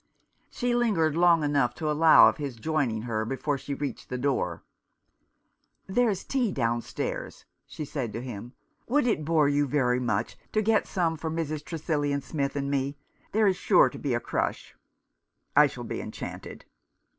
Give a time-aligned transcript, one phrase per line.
[0.49, 4.63] She lingered long enough to allow of his joining her before she reached the door."
[5.85, 8.53] There is tea downstairs," she said to him.
[8.87, 11.63] "Would it bore you very much to get some for Mrs.
[11.63, 12.97] Tresillian Smith and me?
[13.31, 14.75] There is sure to be a crush.""
[15.55, 16.65] I shall be enchanted."